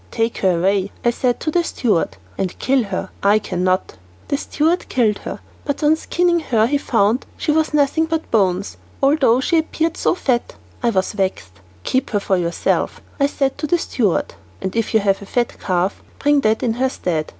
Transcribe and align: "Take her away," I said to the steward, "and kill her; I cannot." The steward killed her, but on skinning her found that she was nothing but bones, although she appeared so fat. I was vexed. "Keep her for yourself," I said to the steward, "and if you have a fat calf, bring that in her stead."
"Take 0.09 0.39
her 0.39 0.57
away," 0.57 0.89
I 1.05 1.11
said 1.11 1.39
to 1.41 1.51
the 1.51 1.63
steward, 1.63 2.17
"and 2.35 2.57
kill 2.57 2.85
her; 2.85 3.11
I 3.21 3.37
cannot." 3.37 3.97
The 4.29 4.37
steward 4.37 4.89
killed 4.89 5.19
her, 5.19 5.41
but 5.63 5.83
on 5.83 5.95
skinning 5.95 6.39
her 6.39 6.67
found 6.79 7.19
that 7.19 7.27
she 7.37 7.51
was 7.51 7.71
nothing 7.71 8.05
but 8.05 8.31
bones, 8.31 8.77
although 9.03 9.39
she 9.39 9.59
appeared 9.59 9.97
so 9.97 10.15
fat. 10.15 10.55
I 10.81 10.89
was 10.89 11.13
vexed. 11.13 11.51
"Keep 11.83 12.09
her 12.09 12.19
for 12.19 12.35
yourself," 12.37 12.99
I 13.19 13.27
said 13.27 13.59
to 13.59 13.67
the 13.67 13.77
steward, 13.77 14.33
"and 14.59 14.75
if 14.75 14.95
you 14.95 15.01
have 15.01 15.21
a 15.21 15.27
fat 15.27 15.59
calf, 15.59 16.01
bring 16.17 16.41
that 16.41 16.63
in 16.63 16.73
her 16.81 16.89
stead." 16.89 17.29